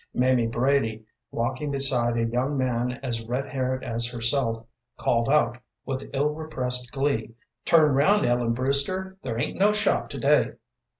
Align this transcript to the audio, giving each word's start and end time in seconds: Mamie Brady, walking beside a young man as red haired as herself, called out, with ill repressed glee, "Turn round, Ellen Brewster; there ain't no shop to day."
Mamie 0.15 0.47
Brady, 0.47 1.05
walking 1.29 1.69
beside 1.69 2.17
a 2.17 2.25
young 2.25 2.57
man 2.57 2.93
as 3.03 3.23
red 3.23 3.45
haired 3.45 3.83
as 3.83 4.11
herself, 4.11 4.65
called 4.97 5.29
out, 5.29 5.59
with 5.85 6.09
ill 6.11 6.33
repressed 6.33 6.91
glee, 6.91 7.35
"Turn 7.65 7.93
round, 7.93 8.25
Ellen 8.25 8.53
Brewster; 8.53 9.19
there 9.21 9.37
ain't 9.37 9.59
no 9.59 9.73
shop 9.73 10.09
to 10.09 10.19
day." 10.19 10.47